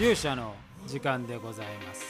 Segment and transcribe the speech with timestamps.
[0.00, 0.54] 勇者の
[0.86, 2.06] 時間でございます、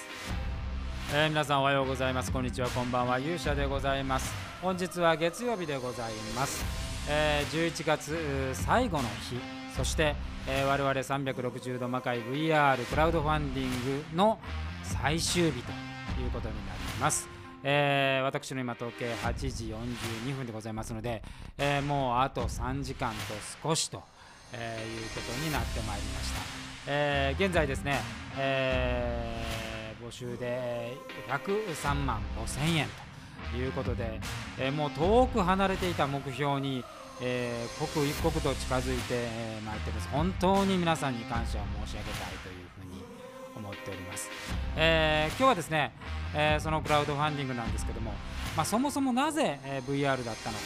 [1.13, 2.31] えー皆さんおはようございます。
[2.31, 2.69] こんにちは。
[2.69, 3.19] こんばんは。
[3.19, 4.33] 勇者でございます。
[4.63, 6.65] 本日は月曜日でございます、
[7.09, 9.41] えー11月最後の日。
[9.77, 10.15] そして、
[10.47, 13.69] えー我々360度魔界 VR クラウドファンディン
[14.13, 14.39] グの
[14.85, 15.73] 最終日と
[16.23, 17.29] いうことになります。
[17.65, 19.75] えー私の今統計8時
[20.29, 21.25] 42分でございますので、
[21.59, 23.17] えーもうあと3時間と
[23.69, 24.01] 少しと、
[24.53, 28.01] えーいうことになってまいりました、えー現在ですね、
[28.39, 29.51] えー
[30.05, 30.97] 募集で
[31.29, 32.89] 103万5000円
[33.53, 34.21] ということで、
[34.59, 36.83] えーもう遠く離れていた目標に、
[37.21, 39.29] えー刻一刻と近づいて
[39.65, 40.09] まいってます。
[40.09, 43.05] 本当に皆さんに感謝を申し上げたいというふうに
[43.57, 44.31] 思っております、
[44.77, 45.93] えー今日はですね、
[46.35, 48.13] えーそのクラウドファンディングなんですけども、
[48.57, 50.65] まあ、そもそもなぜ、VR だったのか、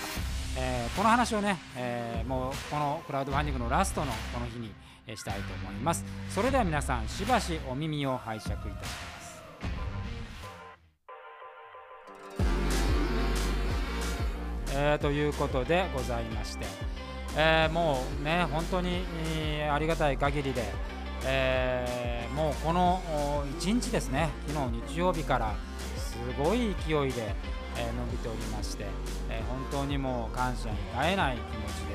[0.58, 4.72] えーこの話をね、えーもうこのクラウドファンディングのラストのこの日に、
[5.16, 6.04] したいと思います。
[6.28, 9.14] それでは皆さんしばしお耳を拝借いたします。
[14.76, 16.66] えーということでございまして、
[17.36, 20.64] えーもうね本当に、えーありがたい限りで、
[21.24, 23.00] えーもうこの
[23.60, 25.54] 1日ですね昨日日曜日から
[25.96, 27.34] すごい勢いで、
[27.76, 28.86] え伸びておりまして、
[29.30, 31.94] えー本当にもう感謝に耐えない気持ちで、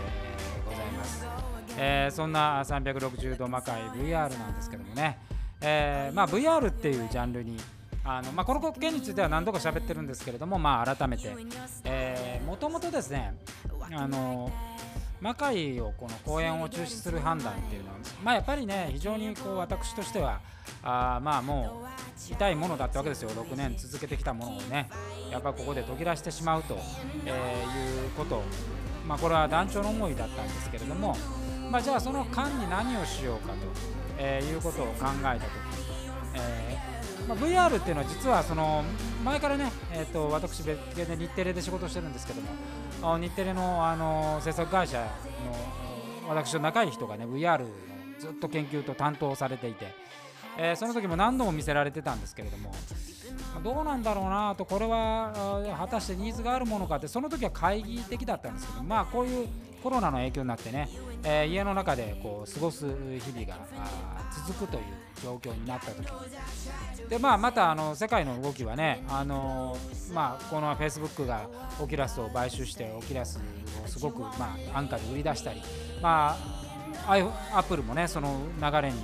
[0.66, 1.26] ございます、
[1.80, 5.18] えーそんな360度魔界 VR なんですけどもね、
[5.62, 7.58] えーまあ、VR っていうジャンルに
[8.04, 11.30] あのまあ、この件については何度か喋ってるんですけれども、まあ、改めて、
[12.46, 13.36] もともとですね
[13.92, 14.52] あの
[15.22, 20.40] 魔界をこの公演を中止する判断っていうのは、まあ、やっぱりね非常にこう私としては
[20.82, 23.30] あまあもう痛いものだったわけですよ。
[23.32, 24.90] 6年続けてきたものをね
[25.30, 26.80] やっぱここで途切らしてしまうと、
[27.26, 28.42] えーいうこと。
[29.08, 31.18] まあ、これは団長の思いだったんですけれども、
[31.72, 33.60] まあ、じゃあその間に何をしようかと、
[34.18, 35.46] えーいうことを考えたとき、
[36.34, 38.84] えーまあ、VR っていうのは実はその
[39.24, 47.68] 前からね、えー、と私別件で日テレで仕事してるんですけども日テレのあの制作会社の私と仲いい人がね VR の
[48.20, 49.94] ずっと研究と担当されていて、
[50.58, 52.74] えーその時も何度も見せられてたんですけれども
[53.64, 59.48] どうなんだろうなとこれは果たしてニーズがあるものかってその時は懐疑的だったんですけどまあこういう
[59.84, 60.90] コロナの影響になってね、
[61.24, 63.58] えー家の中でこう過ごす日々が
[64.48, 64.84] 続くという
[65.24, 66.08] 状況になった時
[67.10, 69.78] でまあまたあの世界の動きはねあの
[70.14, 71.48] まあこのフェイスブックが
[71.82, 73.40] オキラスを買収してオキラス
[73.84, 75.62] をすごくまあ安価で売り出したり
[76.02, 76.60] まあ
[77.08, 78.98] アップルもねその流れに、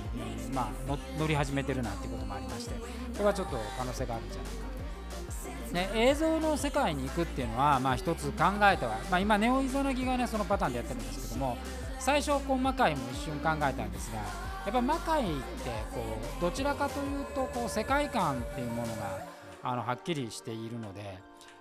[0.52, 2.80] まあ、乗り始めてるなんてこともありましてこ
[3.20, 4.66] れはちょっと可能性があるんじゃないか
[5.72, 11.58] ね、映像の世界に行くっていうのは、まあ、一つ考えては、まあ、今、ネオイゾナギが、ね、そのパターンでやってるんですけども
[11.98, 15.32] 最初、こう魔界も一瞬考えたんですがやっぱ魔界って
[15.92, 16.00] こ
[16.38, 19.20] うどちらかというとこう世界観っていうものが
[19.62, 21.18] あのはっきりしているので、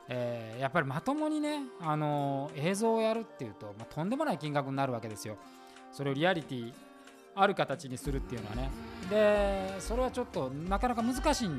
[0.07, 5.37] えーやっぱりまともにね、あの映像をやるっていうと、まあ、とんでもない金額になるわけですよ。
[5.91, 6.73] それをリアリティ
[7.35, 8.69] ある形にするっていうのはね。
[9.09, 11.49] でそれはちょっとなかなか難しい。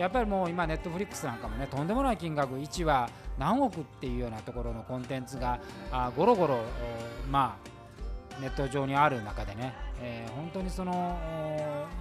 [0.00, 5.60] やっぱりもう今ネットフリックスなんかもねとんでもない金額1話何億っていうようなところのコンテンツが
[5.92, 6.58] あゴロゴロ
[7.30, 11.18] まあネット上にある中でね、えー本当にその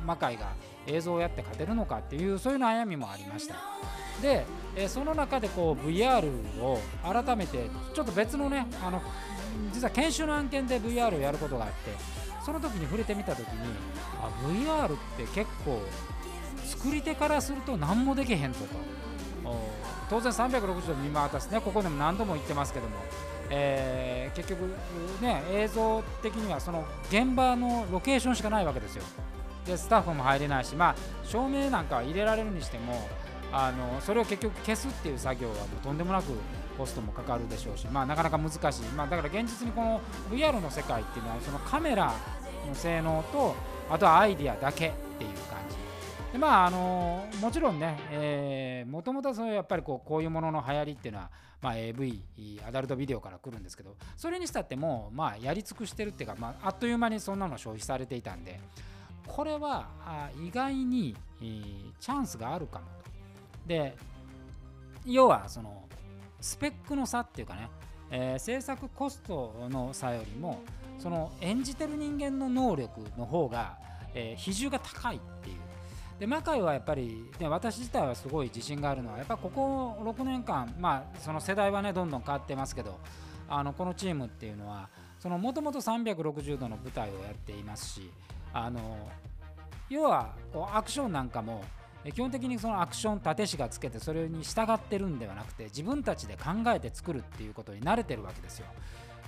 [0.05, 0.53] 魔界が
[0.88, 3.55] 映像をやって勝てるのかっていうそういう悩みもありました。
[4.21, 4.45] で、
[4.75, 6.25] えその中でこう VR
[6.61, 9.01] を改めてちょっと別のねあの
[9.73, 11.91] 実は研修の案件で VR をやることがあって
[12.45, 13.45] その時に触れてみた時に
[14.21, 15.81] あ VR って結構
[16.79, 18.59] 作り手からすると何もできへんぞ
[19.44, 19.69] とお
[20.09, 21.62] 当然360度見回すね。
[21.62, 22.95] ここでも何度も言ってますけども、
[23.50, 24.62] えー結局
[25.22, 29.03] ね映像的にはその現場のロケーションしかないわけですよ。
[29.66, 33.07] でスタッフも入れないしまあ照明なんかは入れられるにしても
[33.51, 36.31] あのそれを結局消すっていう作業はもうとんでもなく
[36.78, 40.01] コストもかかるでしょうし、まあ、なかなか難しい、まあ、だから現実にこの
[40.31, 42.13] VR の世界っていうのはそのカメラ
[42.68, 43.56] の性能と
[43.89, 45.31] あとはアイディアだけっていう
[46.31, 51.31] でまああのもちろんね、えー、もともとそのやっぱりこうこういうものの流行りっていうのは、
[51.61, 52.21] まあ、AV
[52.67, 58.59] アダルトビデオから来るんですけどそれにしたってもう、まあ、やり尽くしてるっていうか、まあ、あっという間にそんなの消費されていたんで
[59.27, 63.09] これはあ意外に、えーチャンスがあるかもと。
[63.67, 63.95] で
[65.05, 65.83] 要はその
[66.39, 67.69] スペックの差っていうかね、
[68.09, 70.61] えー制作コストの差よりも
[70.97, 73.77] その演じてる人間の能力の方が、
[74.13, 75.69] えー比重が高いっていう
[76.19, 83.00] で魔界はやっぱり、ね、私自体はすごい自信があるのはやっぱここ6年間まあその世代はねどんどん変わってますけど
[83.48, 84.89] あのこのチームっていうのは
[85.24, 88.10] もともと360度の舞台をやっていますし
[88.54, 89.10] あの
[89.89, 91.63] 要はこうアクションなんかも
[92.13, 98.68] 基本的にそのアクション立て師がつけてそれに従ってるんではなくて自分たちで考えて作るっていうことに慣れてるわけですよ。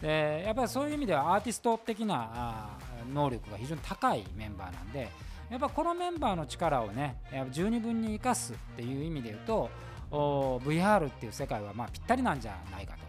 [0.02, 2.78] でやっぱりそういう意味ではアーティスト的な
[3.14, 5.10] 能力が非常に高いメンバーなんで
[5.52, 7.18] やっぱこのメンバーの力をね
[7.52, 9.70] 十二分に生かすっていう意味で言うと
[10.10, 13.02] VR っていう世界はまぴったりなんじゃないかと。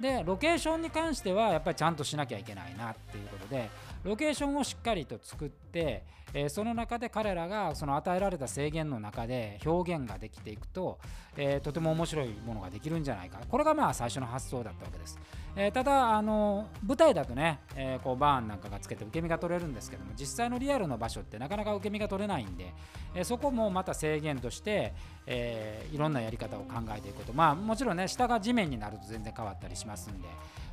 [0.00, 3.68] でロケーションに関してはやっぱりちゃんとしなきゃいけないなっていうことで
[4.04, 6.02] ロケーションをしっかりと作って、
[6.34, 10.98] えー、その中で彼らがその与えられた制限の中で表現ができていくと、
[11.36, 13.38] えー、とても面白いものができるんじゃないか。
[13.48, 15.18] これがまあ最初の発想だったわけです、
[15.56, 22.72] えー、ただあの舞台だとね、えこうバーンなんかがつけて受け身が取れるんですけども実際のリアルの場所ってなかなか受け身が取れないんで、
[23.14, 24.94] えそこもまた制限として、
[25.26, 27.32] えいろんなやり方を考えていくこと。
[27.32, 30.28] まあもちろんね下が地面になると全然変わったりしますんで、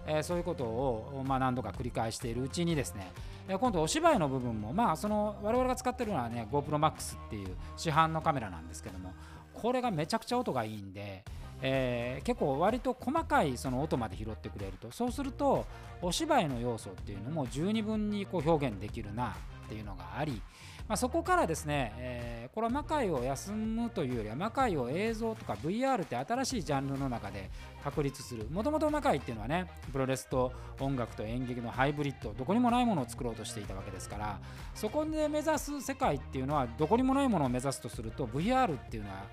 [0.10, 3.12] えそういうことを、ま、何度か繰り返しているうちにですね
[3.48, 9.14] え今度お芝居の部分もまあその我々が使ってるのはね GoProMax っていう市販のカメラなんですけども
[9.54, 11.24] これがめちゃくちゃ音がいいんで、
[11.62, 14.92] えー、結構割と細かいその音まで拾ってくれると。
[14.92, 15.66] そうすると
[16.02, 19.36] お芝居の要素っていうのも十二分にこう表現できるな
[19.66, 20.42] っていうのがあり、
[20.90, 27.52] まあ、そこからですね、えー、これは魔界を休むというよりは魔界を映像とか VR って新しいジャンルの中で
[27.84, 34.40] 確立するもともと魔界っていうのはねプロレスと音楽と演劇のハイブリッドどこにもないものを作ろうとしていたわけですから
[34.74, 39.26] そこで目指す世界っていうのはどこにもないものを目指すとすると VR っていうのは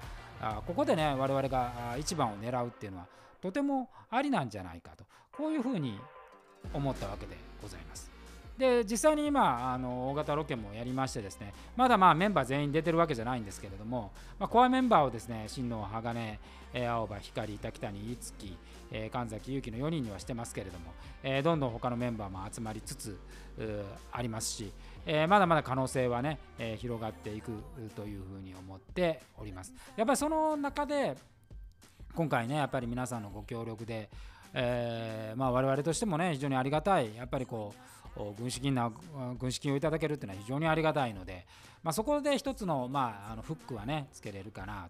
[0.43, 3.07] あここでね我々が一番を狙うっていうのは
[3.41, 5.99] とてもありなんじゃないかとこういうふうに
[6.75, 8.16] 思ったわけでございます。
[8.59, 16.39] で実際に今あの大型ロケもやりましてですねまだまあメンバー全員出てるわけじゃないんですけれども、まあ、コアメンバーをですね新野鋼、
[16.73, 18.57] えー、青葉光滝谷いつき、
[18.91, 20.93] えー、神崎勇樹の4人にはしてますけれども、
[21.23, 23.19] えー、どんどん他のメンバーも集まりつつ
[24.13, 24.73] ありますし、
[25.07, 27.53] えー、まだまだ可能性はね、えー、広がっていく
[27.95, 29.73] というふうに思っております。
[29.97, 31.17] やっぱりその中で
[32.15, 34.09] 今回ねやっぱり皆さんのご協力で、
[34.55, 38.06] えーまあ、我々としてもね非常にありがたいやっぱりこう
[38.39, 38.91] 軍資金な
[39.39, 41.47] 軍資金をいただけるっていうのは非常にありがたいので、
[41.83, 44.89] まあ、そこで一つの,、まあ、あのフックはねつけれるかな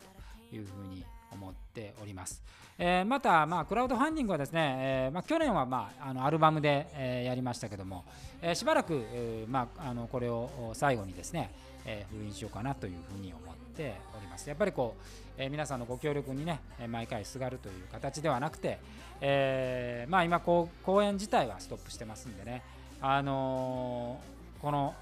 [0.50, 2.42] というふうに思っております。
[2.78, 8.04] えー、また、まあ、クラウドファンディングはですね、えーまあ、去年は、まあ、あのアルバムで、えー、やりましたけども、
[8.42, 11.50] えー、しばらく、えまあ、あのこれを最後にですね、
[11.86, 14.48] えー、封印しようかなというふうに思っております。
[14.48, 15.02] やっぱりこう、
[15.38, 18.78] えー、皆さんのご協力にね、毎回すがるという形ではなくて、
[19.22, 22.62] えーまあ、今こう、公演自体はストップしてますんでね、
[23.00, 24.94] あのー、この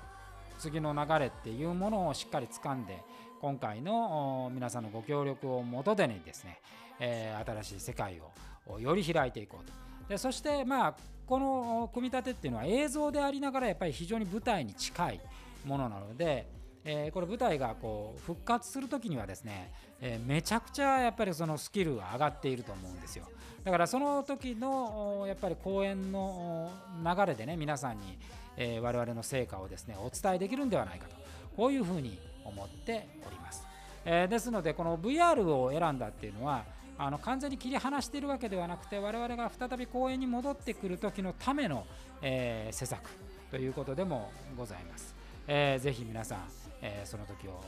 [0.58, 3.02] 次の流れっていうものをしっかり掴んで
[3.40, 6.60] 今回の皆さんのご協力をもとでにですね、
[6.98, 8.20] えー、新しい世界
[8.66, 9.72] をより開いていこうと。
[10.08, 10.94] でそしてまあ
[11.26, 15.20] この組み立てっていうのは映像でありながらやっぱり非常に舞台に近い
[15.64, 16.46] ものなので、
[16.84, 23.26] えー、これ舞台がこう復活する時にはですね、えー、めちゃくちゃやっぱりそのスキルが上がっていると思うんですよ。
[23.64, 26.70] だからその時のやっぱり公演の
[27.02, 28.18] 流れでね皆さんに、
[28.58, 31.16] えー、我々の成果をですねお伝えできるんではないかと
[31.56, 33.66] こういうふうに思っております、
[34.04, 36.64] え、ですのでこの VR を選んだっていうのは
[36.98, 41.86] あの完全に切り離しているわけではなくて我々が再び公演に戻ってくる時のための、
[42.20, 43.10] え、施策
[43.50, 45.14] ということでもございます、
[45.46, 46.38] えー、ぜひ皆さん、
[46.84, 47.60] えー、その時を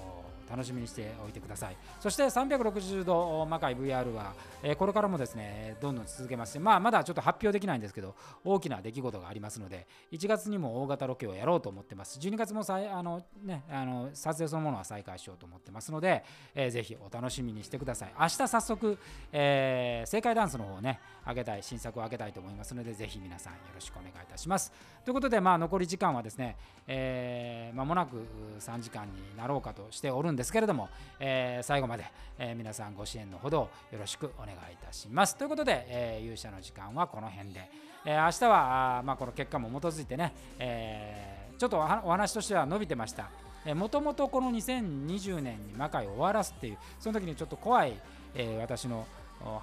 [0.48, 1.76] 楽しみにしておいてください。
[2.00, 6.52] そして360度魔界 VR は、えー、これからもですねどんどん続けます。
[6.52, 12.18] し、まあ、まだちょっと発表できないんですけど大きな出来事がありますので1月にも大型ロケをやろうと思ってます。
[12.18, 18.12] 12月もさあの、ね、あの撮影そのものは再開しようと思ってますので、えー、ぜひお楽しみにしてください。
[18.18, 18.98] 明日早速、
[19.32, 24.72] えー、正解ダンスの方をね上げたい新作を上げたいと思いますのでぜひ皆さんよろしくお願いいたします。
[25.04, 26.56] ということでまあ残り時間はですね、
[26.86, 28.16] えー、間もなく
[28.60, 30.88] 3時間になろうかとしておるんですけれども、
[31.20, 32.04] えー、最後まで、
[32.38, 35.36] えー、皆さんご支援のほどよろしくお願いいたします。
[35.36, 37.70] ということで、えー、勇者の時間はこの辺で、
[38.04, 43.30] えー、明日はあ、まあ、この結果も基づいてね、えー、ちょっとお話としては伸びてました。
[43.74, 48.00] もともとこの2020年に魔界を終わらすっていうその時にちょっと怖い、
[48.34, 49.06] えー、私の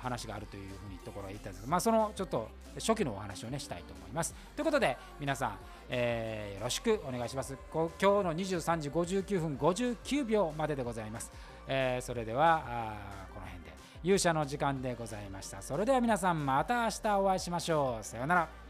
[0.01, 4.33] 話があるというふうにところは言ったんですが、まあ、そのちょっと初期のお話をねしたいと思います。
[4.55, 5.57] ということで皆さん、
[5.89, 7.57] えー、よろしくお願いします。
[7.71, 11.31] 今日の23時59分59秒まででございます。
[11.67, 15.61] えー、それではあこの辺で勇者の時間でございました。
[15.61, 18.03] それでは皆さんまた明日お会いしましょう。
[18.03, 18.62] さようなら。